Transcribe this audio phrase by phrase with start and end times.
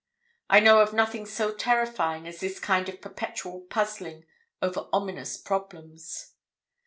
[0.49, 4.25] I know of nothing so terrifying as this kind of perpetual puzzling
[4.59, 6.33] over ominous problems.